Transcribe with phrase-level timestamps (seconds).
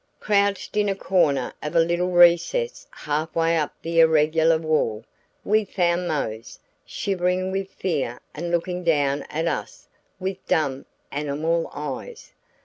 [0.19, 5.03] Crouched in a corner of a little recess half way up the irregular wall,
[5.45, 9.87] we found Mose, shivering with fear and looking down at us
[10.19, 12.31] with dumb, animal eyes.